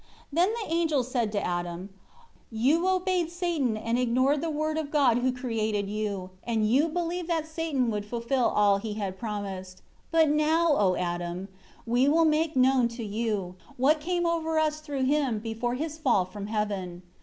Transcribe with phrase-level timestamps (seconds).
[0.33, 1.89] 7 Then the angels said to Adam,
[2.49, 7.27] "You obeyed Satan, and ignored the Word of God who created you; and you believed
[7.29, 10.19] that Satan would fulfil all he had promised you.
[10.19, 11.49] 8 But now, O Adam,
[11.85, 16.25] we will make known to you, what came over us though him, before his fall
[16.25, 17.03] from heaven.